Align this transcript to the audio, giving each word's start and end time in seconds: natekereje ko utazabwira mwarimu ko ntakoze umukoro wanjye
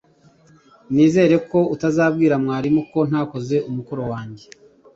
natekereje 0.93 1.37
ko 1.49 1.59
utazabwira 1.75 2.35
mwarimu 2.43 2.81
ko 2.91 2.99
ntakoze 3.09 3.55
umukoro 3.69 4.01
wanjye 4.11 4.45